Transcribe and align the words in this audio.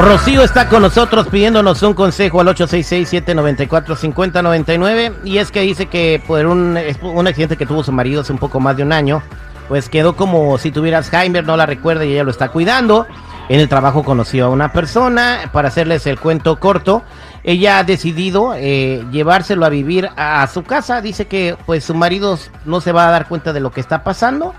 Rocío 0.00 0.42
está 0.42 0.68
con 0.68 0.80
nosotros 0.80 1.28
pidiéndonos 1.28 1.82
un 1.82 1.92
consejo 1.92 2.40
al 2.40 2.46
866-794-5099 2.48 5.16
y 5.24 5.36
es 5.36 5.50
que 5.50 5.60
dice 5.60 5.84
que 5.86 6.22
por 6.26 6.46
un, 6.46 6.78
accidente 7.26 7.58
que 7.58 7.66
tuvo 7.66 7.84
su 7.84 7.92
marido 7.92 8.22
hace 8.22 8.32
un 8.32 8.38
poco 8.38 8.60
más 8.60 8.78
de 8.78 8.82
un 8.82 8.92
año, 8.92 9.22
pues 9.68 9.90
quedó 9.90 10.16
como 10.16 10.56
si 10.56 10.70
tuviera 10.70 10.96
Alzheimer, 10.98 11.44
no 11.44 11.54
la 11.54 11.66
recuerda 11.66 12.06
y 12.06 12.12
ella 12.12 12.24
lo 12.24 12.30
está 12.30 12.48
cuidando. 12.48 13.06
En 13.50 13.60
el 13.60 13.68
trabajo 13.68 14.02
conoció 14.02 14.46
a 14.46 14.48
una 14.48 14.72
persona, 14.72 15.50
para 15.52 15.68
hacerles 15.68 16.06
el 16.06 16.18
cuento 16.18 16.58
corto, 16.58 17.02
ella 17.44 17.78
ha 17.78 17.84
decidido 17.84 18.54
eh, 18.56 19.04
llevárselo 19.12 19.66
a 19.66 19.68
vivir 19.68 20.08
a, 20.16 20.46
su 20.46 20.62
casa, 20.62 21.02
dice 21.02 21.26
que 21.26 21.58
pues 21.66 21.84
su 21.84 21.94
marido 21.94 22.38
no 22.64 22.80
se 22.80 22.92
va 22.92 23.08
a 23.08 23.10
dar 23.10 23.28
cuenta 23.28 23.52
de 23.52 23.60
lo 23.60 23.70
que 23.70 23.82
está 23.82 24.02
pasando 24.02 24.54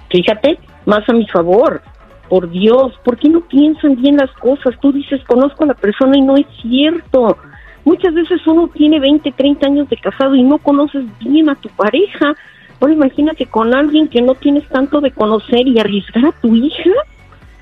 Fíjate, 0.10 0.60
más 0.86 1.08
a 1.10 1.14
mi 1.14 1.28
favor. 1.28 1.82
Por 2.30 2.50
Dios, 2.50 2.94
¿por 3.04 3.18
qué 3.18 3.30
no 3.30 3.42
piensan 3.42 3.96
bien 4.02 4.18
las 4.18 4.32
cosas? 4.34 4.74
Tú 4.80 4.92
dices, 4.92 5.22
conozco 5.26 5.66
a 5.66 5.68
la 5.68 5.74
persona 5.74 6.18
y 6.18 6.22
no 6.22 6.36
es 6.36 6.46
cierto 6.62 7.38
Muchas 7.86 8.14
veces 8.14 8.46
uno 8.48 8.70
tiene 8.70 9.00
20, 9.00 9.32
30 9.32 9.66
años 9.66 9.90
de 9.90 9.98
casado 9.98 10.36
y 10.36 10.44
no 10.44 10.58
conoces 10.58 11.04
bien 11.20 11.50
a 11.50 11.56
tu 11.56 11.70
pareja. 11.70 12.34
Ahora 12.80 12.94
imagínate 12.94 13.46
con 13.46 13.74
alguien 13.74 14.08
que 14.08 14.22
no 14.22 14.36
tienes 14.36 14.68
tanto 14.70 15.02
de 15.02 15.12
conocer 15.12 15.68
y 15.68 15.80
arriesgar 15.80 16.26
a 16.26 16.32
tu 16.32 16.56
hija. 16.56 16.90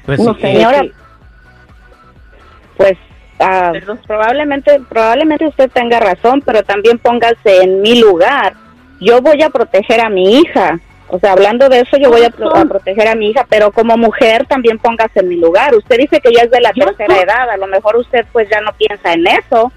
Pues, 0.05 0.19
no, 0.19 0.35
señora, 0.35 0.83
pues 2.77 2.97
ah, 3.39 3.71
probablemente, 4.07 4.79
probablemente 4.89 5.47
usted 5.47 5.69
tenga 5.71 5.99
razón, 5.99 6.41
pero 6.41 6.63
también 6.63 6.97
póngase 6.99 7.63
en 7.63 7.81
mi 7.81 7.99
lugar. 7.99 8.53
Yo 8.99 9.21
voy 9.21 9.41
a 9.41 9.49
proteger 9.49 10.01
a 10.01 10.09
mi 10.09 10.39
hija. 10.39 10.79
O 11.07 11.19
sea, 11.19 11.33
hablando 11.33 11.67
de 11.67 11.81
eso, 11.81 11.97
yo 11.97 12.09
voy 12.09 12.23
a, 12.23 12.29
proteger 12.29 13.07
a 13.07 13.15
mi 13.15 13.31
hija, 13.31 13.45
pero 13.49 13.71
como 13.71 13.97
mujer 13.97 14.45
también 14.45 14.77
póngase 14.77 15.19
en 15.19 15.29
mi 15.29 15.35
lugar. 15.35 15.75
Usted 15.75 15.97
dice 15.97 16.21
que 16.21 16.31
ya 16.31 16.43
es 16.43 16.51
de 16.51 16.61
la 16.61 16.71
tercera 16.71 17.21
edad, 17.21 17.49
a 17.49 17.57
lo 17.57 17.67
mejor 17.67 17.97
usted 17.97 18.25
pues 18.31 18.47
ya 18.49 18.61
no 18.61 18.71
piensa 18.73 19.11
en 19.11 19.27
eso 19.27 19.71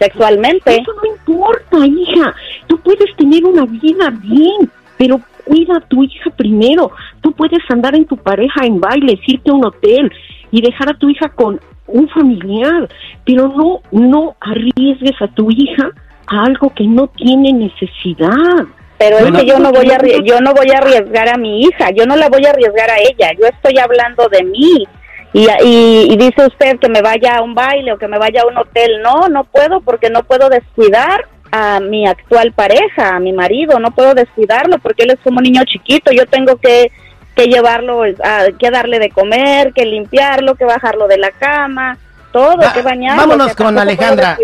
sexualmente. 0.00 0.72
Eso 0.72 0.92
no 0.94 1.12
importa, 1.12 1.86
hija. 1.86 2.34
Tú 2.66 2.78
puedes 2.80 3.14
tener 3.16 3.44
una 3.44 3.66
vida 3.66 4.10
bien, 4.10 4.70
pero 4.96 5.20
cuida 5.44 5.76
a 5.76 5.80
tu 5.80 6.02
hija 6.02 6.30
primero. 6.36 6.90
Tú 7.20 7.32
puedes 7.32 7.60
andar 7.68 7.94
en 7.94 8.06
tu 8.06 8.16
pareja 8.16 8.64
en 8.64 8.80
baile, 8.80 9.20
irte 9.26 9.50
a 9.50 9.54
un 9.54 9.64
hotel 9.64 10.10
y 10.50 10.62
dejar 10.62 10.90
a 10.90 10.94
tu 10.94 11.10
hija 11.10 11.28
con 11.28 11.60
un 11.86 12.08
familiar, 12.08 12.88
pero 13.24 13.48
no 13.48 13.80
no 13.90 14.36
arriesgues 14.40 15.20
a 15.20 15.28
tu 15.28 15.50
hija 15.50 15.90
a 16.26 16.44
algo 16.44 16.72
que 16.74 16.84
no 16.84 17.08
tiene 17.08 17.52
necesidad. 17.52 18.64
Pero 18.98 19.18
es 19.18 19.32
que 19.32 19.46
yo 19.46 19.58
no 19.58 19.72
voy 19.72 19.90
a 19.90 19.98
yo 20.22 20.40
no 20.40 20.52
voy 20.54 20.70
a 20.70 20.78
arriesgar 20.78 21.28
a 21.28 21.38
mi 21.38 21.62
hija, 21.62 21.90
yo 21.90 22.06
no 22.06 22.16
la 22.16 22.28
voy 22.28 22.44
a 22.46 22.50
arriesgar 22.50 22.90
a 22.90 22.98
ella. 22.98 23.32
Yo 23.38 23.46
estoy 23.46 23.78
hablando 23.78 24.28
de 24.28 24.44
mí 24.44 24.86
y, 25.32 25.46
y, 25.64 26.16
dice 26.16 26.46
usted 26.46 26.78
que 26.78 26.88
me 26.88 27.02
vaya 27.02 27.36
a 27.36 27.42
un 27.42 27.54
baile 27.54 27.92
o 27.92 27.98
que 27.98 28.08
me 28.08 28.18
vaya 28.18 28.42
a 28.42 28.46
un 28.46 28.58
hotel. 28.58 29.00
No, 29.02 29.28
no 29.28 29.44
puedo 29.44 29.80
porque 29.80 30.10
no 30.10 30.24
puedo 30.24 30.48
descuidar 30.48 31.26
a 31.52 31.80
mi 31.80 32.06
actual 32.06 32.52
pareja, 32.52 33.16
a 33.16 33.20
mi 33.20 33.32
marido, 33.32 33.78
no 33.78 33.90
puedo 33.90 34.14
descuidarlo 34.14 34.78
porque 34.78 35.04
él 35.04 35.10
es 35.10 35.20
como 35.22 35.38
un 35.38 35.44
niño 35.44 35.62
chiquito, 35.64 36.12
yo 36.12 36.26
tengo 36.26 36.56
que, 36.56 36.90
que 37.34 37.46
llevarlo, 37.46 38.02
a, 38.02 38.46
que 38.58 38.70
darle 38.70 38.98
de 38.98 39.10
comer, 39.10 39.72
que 39.72 39.84
limpiarlo, 39.84 40.54
que 40.54 40.64
bajarlo 40.64 41.08
de 41.08 41.18
la 41.18 41.30
cama, 41.32 41.98
todo, 42.32 42.60
que 42.72 42.82
bañarlo. 42.82 43.22
Vámonos 43.22 43.54
con 43.56 43.78
Alejandra. 43.78 44.36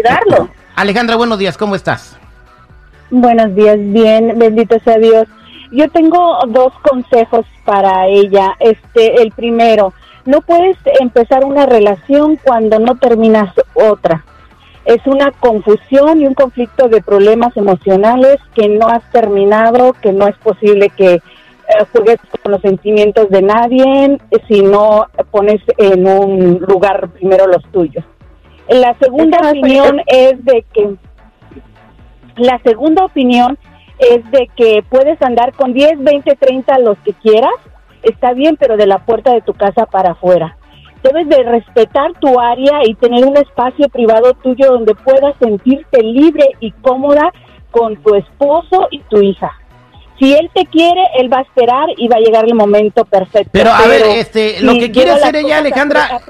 Alejandra, 0.75 1.17
buenos 1.17 1.39
días, 1.39 1.57
¿cómo 1.57 1.75
estás? 1.75 2.19
Buenos 3.11 3.55
días, 3.55 3.77
bien, 3.79 4.35
bendito 4.37 4.79
sea 4.81 4.99
Dios. 4.99 5.27
Yo 5.71 5.89
tengo 5.91 6.39
dos 6.49 6.73
consejos 6.83 7.47
para 7.65 8.07
ella. 8.07 8.57
Este, 8.61 9.23
el 9.23 9.33
primero, 9.33 9.93
no 10.27 10.41
puedes 10.41 10.77
empezar 11.01 11.45
una 11.45 11.67
relación 11.67 12.37
cuando 12.37 12.79
no 12.79 12.97
terminas 12.97 13.53
otra. 13.75 14.25
Es 14.85 15.05
una 15.07 15.33
confusión 15.33 16.21
y 16.21 16.27
un 16.27 16.35
conflicto 16.35 16.89
de 16.89 17.01
problemas 17.01 17.57
emocionales 17.57 18.37
que 18.55 18.69
no 18.69 18.87
has 18.89 19.09
terminado, 19.11 19.95
que 19.95 20.13
no 20.13 20.29
es 20.29 20.37
posible 20.39 20.91
que 20.91 21.15
eh, 21.15 21.21
juegues 21.93 22.19
con 22.43 22.53
los 22.53 22.61
sentimientos 22.61 23.29
de 23.31 23.43
nadie 23.43 24.19
si 24.47 24.63
no 24.63 25.07
pones 25.33 25.61
en 25.79 26.07
un 26.07 26.59
lugar 26.61 27.09
primero 27.09 27.47
los 27.49 27.65
tuyos. 27.73 28.05
La 28.69 28.95
segunda 28.99 29.39
opinión 29.51 30.01
es 30.07 30.45
de 30.45 30.65
que 30.73 30.97
la 32.37 32.61
segunda 32.65 33.05
opinión 33.05 33.59
es 33.99 34.31
de 34.31 34.49
que 34.57 34.85
puedes 34.89 35.21
andar 35.23 35.53
con 35.55 35.73
10, 35.73 36.03
20, 36.03 36.37
30 36.37 36.79
los 36.81 36.99
que 36.99 37.13
quieras, 37.15 37.55
está 38.03 38.33
bien, 38.33 38.57
pero 38.57 38.77
de 38.77 38.87
la 38.87 39.05
puerta 39.05 39.33
de 39.33 39.43
tu 39.43 39.55
casa 39.55 39.87
para 39.87 40.13
afuera. 40.13 40.57
Debes 41.03 41.29
de 41.29 41.43
respetar 41.43 42.13
tu 42.21 42.41
área 42.41 42.81
y 42.85 42.95
tener 42.95 43.25
un 43.25 43.37
espacio 43.37 43.89
privado 43.89 44.35
tuyo 44.35 44.73
donde 44.73 44.95
puedas 44.95 45.37
sentirte 45.39 46.03
libre 46.03 46.45
y 46.61 46.73
cómoda 46.73 47.33
con 47.71 47.97
tu 47.97 48.15
esposo 48.15 48.89
y 48.91 49.01
tu 49.01 49.23
hija. 49.23 49.53
Si 50.19 50.33
él 50.33 50.51
te 50.55 50.65
quiere, 50.67 51.03
él 51.19 51.31
va 51.31 51.39
a 51.39 51.43
esperar 51.43 51.89
y 51.97 52.09
va 52.09 52.17
a 52.17 52.21
llegar 52.21 52.45
el 52.47 52.55
momento 52.55 53.05
perfecto. 53.05 53.51
Pero, 53.53 53.71
a 53.71 53.87
ver, 53.87 54.03
este, 54.17 54.61
lo 54.63 54.73
que 54.73 54.91
quiere 54.91 55.11
hacer 55.11 55.37
ella, 55.37 55.59
Alejandra, 55.59 56.23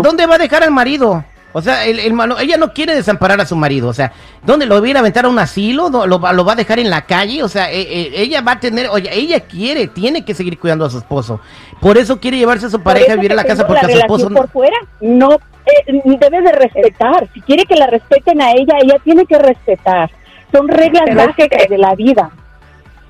¿dónde 0.00 0.26
va 0.26 0.36
a 0.36 0.38
dejar 0.38 0.62
al 0.62 0.70
marido? 0.70 1.24
O 1.52 1.60
sea, 1.60 1.84
el, 1.84 1.98
ella 1.98 2.56
no 2.56 2.72
quiere 2.72 2.94
desamparar 2.94 3.40
a 3.40 3.46
su 3.46 3.56
marido. 3.56 3.88
O 3.88 3.92
sea, 3.92 4.12
¿dónde 4.42 4.66
lo 4.66 4.80
viene 4.80 4.98
a 4.98 5.00
aventar 5.00 5.26
a 5.26 5.28
un 5.28 5.38
asilo? 5.38 5.90
¿Lo, 5.90 6.06
lo, 6.06 6.20
va 6.20 6.52
a 6.52 6.56
dejar 6.56 6.78
en 6.78 6.90
la 6.90 7.02
calle? 7.02 7.42
O 7.42 7.48
sea, 7.48 7.70
e, 7.70 7.80
e, 7.80 8.22
ella 8.22 8.40
va 8.40 8.52
a 8.52 8.60
tener, 8.60 8.88
oye, 8.88 9.10
ella 9.12 9.40
quiere, 9.40 9.86
tiene 9.86 10.24
que 10.24 10.34
seguir 10.34 10.58
cuidando 10.58 10.84
a 10.84 10.90
su 10.90 10.98
esposo. 10.98 11.40
Por 11.80 11.98
eso 11.98 12.20
quiere 12.20 12.38
llevarse 12.38 12.66
a 12.66 12.70
su 12.70 12.80
pareja 12.80 13.12
a 13.12 13.16
vivir 13.16 13.32
en 13.32 13.36
la 13.36 13.44
casa 13.44 13.66
porque 13.66 13.86
a 13.86 13.90
su 13.90 13.98
esposo 13.98 14.30
por 14.30 14.48
fuera 14.48 14.76
no 15.00 15.32
eh, 15.32 16.02
debe 16.04 16.40
de 16.40 16.52
respetar. 16.52 17.28
Si 17.34 17.40
quiere 17.42 17.64
que 17.64 17.76
la 17.76 17.86
respeten 17.86 18.40
a 18.40 18.52
ella, 18.52 18.78
ella 18.80 18.96
tiene 19.04 19.26
que 19.26 19.38
respetar. 19.38 20.10
Son 20.52 20.68
reglas 20.68 21.14
básicas 21.14 21.68
de 21.68 21.78
la 21.78 21.94
vida. 21.94 22.30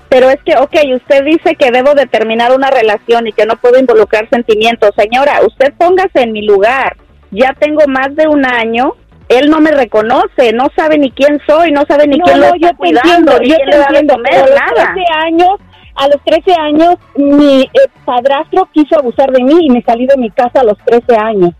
Pero 0.09 0.29
es 0.29 0.39
que, 0.45 0.55
ok, 0.57 0.75
usted 0.95 1.23
dice 1.23 1.55
que 1.55 1.71
debo 1.71 1.95
de 1.95 2.05
terminar 2.05 2.55
una 2.55 2.69
relación 2.69 3.25
y 3.25 3.31
que 3.31 3.45
no 3.45 3.55
puedo 3.55 3.79
involucrar 3.79 4.29
sentimientos. 4.29 4.91
Señora, 4.95 5.39
usted 5.45 5.73
póngase 5.75 6.21
en 6.21 6.33
mi 6.33 6.45
lugar 6.45 6.97
ya 7.33 7.53
tengo 7.59 7.81
más 7.87 8.15
de 8.15 8.27
un 8.27 8.45
año, 8.45 8.93
él 9.29 9.49
no 9.49 9.59
me 9.59 9.71
reconoce, 9.71 10.53
no 10.53 10.67
sabe 10.75 10.97
ni 10.97 11.11
quién 11.11 11.39
soy, 11.47 11.71
no 11.71 11.83
sabe 11.87 12.07
ni 12.07 12.19
quién 12.19 12.39
lo 12.39 12.45
está 12.53 12.57
yo 12.71 12.77
cuidando, 12.77 13.31
yo 13.41 13.55
te 13.55 13.75
entiendo, 13.77 14.13
a 14.15 14.17
los 14.19 14.49
13 14.93 15.03
años, 15.25 15.49
a 15.95 16.07
los 16.07 16.17
13 16.23 16.53
años, 16.59 16.95
mi 17.15 17.61
eh, 17.63 17.69
padrastro 18.05 18.67
quiso 18.71 18.97
abusar 18.97 19.31
de 19.31 19.43
mí 19.43 19.57
y 19.61 19.69
me 19.69 19.81
salí 19.83 20.05
de 20.07 20.17
mi 20.17 20.29
casa 20.31 20.61
a 20.61 20.63
los 20.63 20.77
13 20.85 21.15
años. 21.17 21.51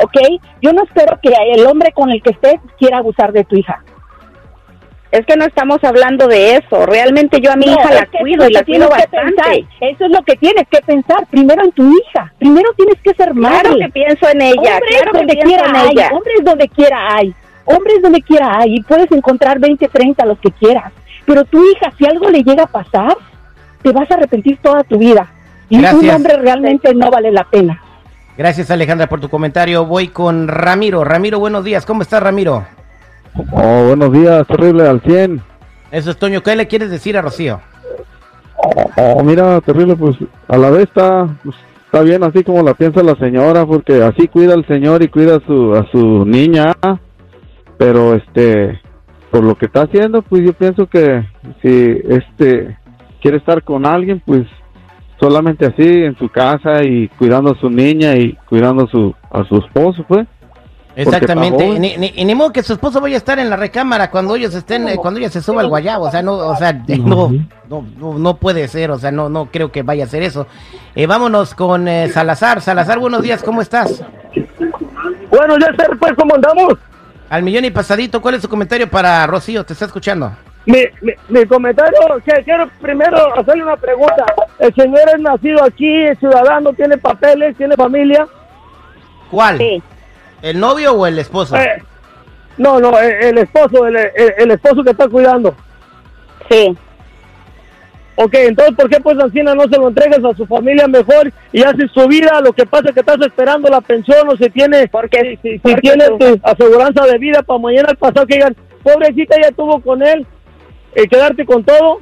¿Ok? 0.00 0.16
Yo 0.62 0.72
no 0.72 0.84
espero 0.84 1.18
que 1.20 1.32
el 1.54 1.66
hombre 1.66 1.92
con 1.92 2.10
el 2.10 2.22
que 2.22 2.30
estés 2.30 2.54
quiera 2.78 2.98
abusar 2.98 3.32
de 3.32 3.44
tu 3.44 3.56
hija. 3.56 3.82
Es 5.10 5.24
que 5.26 5.36
no 5.36 5.44
estamos 5.44 5.78
hablando 5.82 6.28
de 6.28 6.56
eso. 6.56 6.86
Realmente 6.86 7.40
yo 7.40 7.50
a 7.50 7.56
mi 7.56 7.66
No, 7.66 7.72
hija 7.72 7.92
la 7.92 8.06
cuido 8.06 8.46
y 8.48 8.52
la 8.52 8.64
cuido 8.64 8.88
bastante. 8.88 9.32
pensar. 9.34 9.52
Eso 9.80 10.04
es 10.04 10.10
lo 10.10 10.22
que 10.22 10.36
tienes 10.36 10.68
que 10.70 10.80
pensar. 10.82 11.26
Primero 11.30 11.64
en 11.64 11.72
tu 11.72 11.90
hija. 11.90 12.27
Primero 12.38 12.70
tienes 12.76 12.96
que 13.02 13.14
ser 13.14 13.34
madre. 13.34 13.60
Claro 13.62 13.78
que 13.78 13.88
pienso 13.90 14.28
en 14.28 14.42
ella, 14.42 14.74
Hombres 14.74 14.90
claro 14.90 15.12
que 15.12 15.18
donde 15.18 15.32
pienso 15.34 15.48
quiera 15.48 15.68
en 15.68 15.76
hay. 15.76 15.90
ella. 15.90 16.10
Hombres 16.12 16.44
donde 16.44 16.68
quiera 16.68 17.14
hay. 17.14 17.34
Hombres 17.64 18.02
donde 18.02 18.22
quiera 18.22 18.58
hay. 18.58 18.74
Y 18.76 18.82
puedes 18.82 19.10
encontrar 19.12 19.58
20, 19.58 19.88
30, 19.88 20.24
los 20.26 20.38
que 20.38 20.50
quieras. 20.52 20.92
Pero 21.26 21.44
tu 21.44 21.62
hija, 21.70 21.92
si 21.98 22.06
algo 22.06 22.28
le 22.30 22.42
llega 22.42 22.64
a 22.64 22.66
pasar, 22.66 23.16
te 23.82 23.92
vas 23.92 24.10
a 24.10 24.14
arrepentir 24.14 24.58
toda 24.62 24.82
tu 24.84 24.98
vida. 24.98 25.30
Y 25.68 25.78
un 25.84 26.10
hombre 26.10 26.36
realmente 26.36 26.94
no 26.94 27.10
vale 27.10 27.30
la 27.30 27.44
pena. 27.44 27.82
Gracias 28.38 28.70
Alejandra 28.70 29.08
por 29.08 29.20
tu 29.20 29.28
comentario. 29.28 29.84
Voy 29.84 30.08
con 30.08 30.48
Ramiro. 30.48 31.04
Ramiro, 31.04 31.40
buenos 31.40 31.64
días. 31.64 31.84
¿Cómo 31.84 32.02
estás 32.02 32.22
Ramiro? 32.22 32.64
Oh, 33.52 33.84
buenos 33.88 34.12
días, 34.12 34.46
terrible 34.46 34.88
al 34.88 35.00
100. 35.00 35.42
Eso 35.90 36.10
es 36.10 36.16
Toño. 36.16 36.42
¿Qué 36.42 36.56
le 36.56 36.68
quieres 36.68 36.90
decir 36.90 37.18
a 37.18 37.22
Rocío? 37.22 37.60
Oh, 38.96 39.22
mira, 39.22 39.60
terrible, 39.60 39.96
pues 39.96 40.16
a 40.48 40.56
la 40.56 40.70
vez 40.70 40.84
está, 40.84 41.28
pues, 41.44 41.56
está 41.88 42.02
bien 42.02 42.22
así 42.22 42.44
como 42.44 42.62
la 42.62 42.74
piensa 42.74 43.02
la 43.02 43.16
señora, 43.16 43.64
porque 43.64 44.02
así 44.02 44.28
cuida 44.28 44.52
al 44.52 44.66
señor 44.66 45.02
y 45.02 45.08
cuida 45.08 45.36
a 45.36 45.46
su, 45.46 45.72
a 45.72 45.90
su 45.90 46.26
niña, 46.26 46.76
pero 47.78 48.14
este, 48.14 48.78
por 49.30 49.42
lo 49.42 49.54
que 49.54 49.66
está 49.66 49.82
haciendo, 49.82 50.20
pues 50.20 50.44
yo 50.44 50.52
pienso 50.52 50.86
que 50.86 51.24
si 51.62 51.98
este 52.10 52.76
quiere 53.22 53.38
estar 53.38 53.62
con 53.62 53.86
alguien, 53.86 54.22
pues 54.26 54.42
solamente 55.18 55.64
así 55.64 55.82
en 55.82 56.14
su 56.18 56.28
casa 56.28 56.84
y 56.84 57.08
cuidando 57.08 57.52
a 57.52 57.58
su 57.58 57.70
niña 57.70 58.16
y 58.16 58.34
cuidando 58.50 58.84
a 58.84 58.90
su, 58.90 59.14
a 59.30 59.44
su 59.44 59.56
esposo, 59.56 60.04
pues. 60.06 60.26
Exactamente. 61.02 61.78
Ni, 61.78 61.96
ni- 61.96 62.12
y 62.16 62.24
ni 62.24 62.34
modo 62.34 62.52
que 62.52 62.62
su 62.62 62.72
esposo 62.72 63.00
vaya 63.00 63.14
a 63.14 63.18
estar 63.18 63.38
en 63.38 63.48
la 63.48 63.56
recámara 63.56 64.10
cuando 64.10 64.34
ellos 64.34 64.54
estén, 64.54 64.88
eh, 64.88 64.96
cuando 64.96 65.20
ella 65.20 65.30
se 65.30 65.40
suba 65.40 65.60
al 65.62 65.68
guayabo. 65.68 66.06
O 66.06 66.10
sea, 66.10 66.22
no, 66.22 66.32
o 66.34 66.56
sea, 66.56 66.72
no, 66.72 67.30
no, 67.68 67.84
no, 67.98 68.18
no 68.18 68.36
puede 68.36 68.66
ser. 68.68 68.90
O 68.90 68.98
sea, 68.98 69.12
no, 69.12 69.28
no 69.28 69.46
creo 69.46 69.70
que 69.70 69.82
vaya 69.82 70.04
a 70.04 70.08
ser 70.08 70.22
eso. 70.22 70.46
Eh, 70.96 71.06
vámonos 71.06 71.54
con 71.54 71.86
eh, 71.86 72.08
Salazar. 72.08 72.60
Salazar, 72.60 72.98
buenos 72.98 73.22
días. 73.22 73.42
¿Cómo 73.42 73.62
estás? 73.62 74.02
Bueno, 75.30 75.56
ya 75.58 75.66
sé, 75.76 75.88
pues, 75.98 76.12
¿cómo 76.16 76.34
andamos? 76.34 76.74
Al 77.30 77.42
millón 77.42 77.64
y 77.64 77.70
pasadito. 77.70 78.20
¿Cuál 78.20 78.34
es 78.34 78.42
su 78.42 78.48
comentario 78.48 78.88
para 78.90 79.26
Rocío? 79.26 79.64
Te 79.64 79.74
está 79.74 79.84
escuchando. 79.84 80.32
Mi, 80.66 80.82
mi, 81.00 81.12
mi 81.28 81.46
comentario, 81.46 81.98
que 82.24 82.42
quiero 82.44 82.68
primero 82.80 83.16
hacerle 83.38 83.62
una 83.62 83.76
pregunta. 83.76 84.24
El 84.58 84.74
señor 84.74 85.00
es 85.14 85.20
nacido 85.20 85.62
aquí, 85.64 86.04
es 86.06 86.18
ciudadano, 86.18 86.72
tiene 86.72 86.98
papeles, 86.98 87.56
tiene 87.56 87.74
familia. 87.76 88.26
¿Cuál? 89.30 89.58
Sí. 89.58 89.82
¿El 90.42 90.60
novio 90.60 90.92
o 90.92 91.06
el 91.06 91.18
esposo? 91.18 91.56
Eh, 91.56 91.82
no, 92.56 92.78
no, 92.80 92.98
el, 92.98 93.12
el 93.24 93.38
esposo, 93.38 93.86
el, 93.86 93.96
el- 93.96 94.34
el 94.38 94.50
esposo 94.50 94.82
que 94.84 94.90
está 94.90 95.08
cuidando. 95.08 95.54
Sí. 96.50 96.76
Ok, 98.20 98.34
entonces, 98.34 98.74
¿por 98.74 98.90
qué 98.90 98.98
pues 99.00 99.16
Ancina 99.20 99.54
no 99.54 99.62
se 99.64 99.78
lo 99.78 99.86
entregas 99.88 100.18
a 100.24 100.36
su 100.36 100.44
familia 100.46 100.88
mejor 100.88 101.32
y 101.52 101.62
haces 101.62 101.88
su 101.94 102.06
vida? 102.08 102.40
Lo 102.40 102.52
que 102.52 102.66
pasa 102.66 102.86
es 102.88 102.94
que 102.94 103.00
estás 103.00 103.20
esperando 103.20 103.68
la 103.68 103.80
pensión 103.80 104.28
o 104.28 104.36
si 104.36 104.50
tiene, 104.50 104.88
Porque, 104.88 105.38
si, 105.40 105.52
si 105.52 105.58
porque 105.60 105.80
tiene 105.82 106.06
su- 106.06 106.18
tu 106.18 106.40
aseguranza 106.42 107.04
de 107.06 107.16
vida 107.18 107.42
para 107.42 107.60
mañana 107.60 107.90
al 107.90 107.96
pasado 107.96 108.26
que 108.26 108.34
digan, 108.34 108.56
pobrecita, 108.82 109.36
ya 109.40 109.52
tuvo 109.52 109.80
con 109.80 110.02
él, 110.02 110.26
y 110.96 111.06
quedarte 111.06 111.44
con 111.46 111.62
todo. 111.62 112.00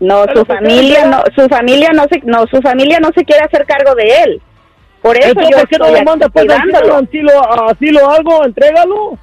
no, 0.00 0.22
su 0.22 0.26
¿por 0.28 0.46
qué 0.46 0.54
familia 0.54 1.04
no, 1.06 1.22
su 1.36 1.46
familia 1.50 1.90
no 1.92 2.04
se, 2.10 2.20
no, 2.24 2.46
su 2.46 2.62
familia 2.62 2.98
no 3.00 3.10
se 3.14 3.22
quiere 3.22 3.44
hacer 3.44 3.66
cargo 3.66 3.94
de 3.94 4.04
él. 4.24 4.42
Por 5.02 5.16
eso 5.18 5.28
Entonces, 5.28 5.50
yo 5.50 5.58
¿por 5.58 5.68
qué 5.68 5.78
no 5.78 5.90
lo 5.90 6.02
mandas 6.04 6.30
pues 6.32 6.46
asilo, 6.50 7.68
asilo 7.68 8.10
algo? 8.10 8.44
Entrégalo. 8.44 9.18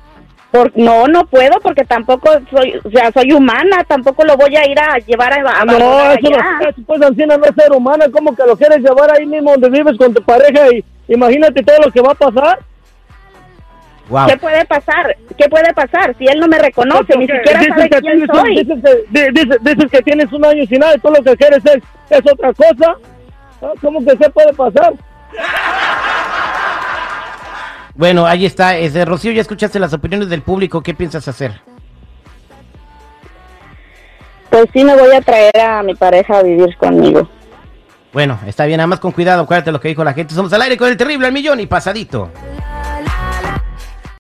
Por- 0.50 0.72
no, 0.76 1.08
no 1.08 1.26
puedo 1.28 1.60
porque 1.62 1.84
tampoco 1.84 2.30
soy, 2.50 2.80
o 2.84 2.90
sea, 2.90 3.12
soy 3.12 3.32
humana, 3.34 3.84
tampoco 3.88 4.24
lo 4.24 4.38
voy 4.38 4.56
a 4.56 4.66
ir 4.68 4.80
a 4.80 4.98
llevar 5.00 5.34
a, 5.34 5.36
a 5.38 5.66
No, 5.66 5.74
abandonar 5.74 6.18
eso 6.20 6.30
no, 6.32 6.36
allá. 6.38 6.70
eso, 6.70 6.82
pues 6.88 7.02
Ancina 7.02 7.38
no 7.38 7.44
es 7.46 7.52
ser 7.56 7.72
humana, 7.74 8.06
como 8.12 8.34
que 8.36 8.44
lo 8.46 8.56
quieres 8.58 8.80
llevar 8.80 9.12
ahí 9.12 9.26
mismo 9.26 9.52
donde 9.52 9.70
vives 9.70 9.98
con 9.98 10.14
tu 10.14 10.24
pareja 10.24 10.68
y 10.74 10.84
imagínate 11.14 11.62
todo 11.62 11.78
lo 11.86 11.92
que 11.92 12.02
va 12.02 12.14
a 12.14 12.16
pasar. 12.16 12.60
Wow. 14.10 14.26
¿Qué 14.28 14.38
puede 14.38 14.66
pasar? 14.66 15.18
¿Qué 15.38 15.50
puede 15.50 15.74
pasar? 15.74 16.16
Si 16.18 16.26
él 16.26 16.40
no 16.40 16.48
me 16.48 16.58
reconoce, 16.58 17.18
ni 17.18 17.28
Porque 17.28 17.40
siquiera 17.40 17.60
dices 17.60 17.76
sabe 17.76 17.90
que 17.90 18.00
quién 18.00 18.14
tienes 18.14 18.30
un- 18.30 18.36
soy. 18.40 18.56
dices, 18.56 18.84
que, 18.84 19.20
di- 19.20 19.32
dices- 19.42 19.60
dices 19.64 19.92
que 19.92 20.02
tienes 20.02 20.32
un 20.32 20.46
año 20.46 20.66
sin 20.66 20.80
nada 20.80 20.96
y 20.96 21.00
todo 21.00 21.14
lo 21.14 21.24
que 21.24 21.36
quieres 21.36 21.62
es, 21.66 21.84
es 22.10 22.32
otra 22.32 22.54
cosa. 22.54 22.96
Ah, 23.62 23.72
¿Cómo 23.82 24.00
que 24.00 24.12
se 24.12 24.30
puede 24.30 24.54
pasar? 24.54 24.94
Bueno, 27.98 28.28
ahí 28.28 28.46
está. 28.46 28.78
Ese, 28.78 29.04
Rocío, 29.06 29.32
ya 29.32 29.42
escuchaste 29.42 29.80
las 29.80 29.92
opiniones 29.92 30.30
del 30.30 30.44
público. 30.44 30.82
¿Qué 30.82 30.94
piensas 30.94 31.28
hacer? 31.28 31.60
Pues 34.52 34.66
sí 34.72 34.84
me 34.84 34.96
voy 34.96 35.14
a 35.14 35.22
traer 35.22 35.60
a 35.60 35.84
mi 35.84 35.96
pareja 35.96 36.38
a 36.38 36.44
vivir 36.44 36.78
conmigo. 36.78 37.28
Bueno, 38.14 38.40
está 38.46 38.66
bien, 38.66 38.78
nada 38.78 38.88
más 38.88 39.00
con 39.00 39.12
cuidado. 39.12 39.44
Acuérdate 39.44 39.72
lo 39.72 39.82
que 39.82 39.88
dijo 39.90 40.04
la 40.04 40.14
gente. 40.14 40.36
Somos 40.36 40.54
al 40.54 40.62
aire 40.62 40.78
con 40.78 40.90
el 40.90 40.96
terrible 40.96 41.28
al 41.28 41.34
millón 41.34 41.60
y 41.60 41.66
pasadito. 41.66 42.32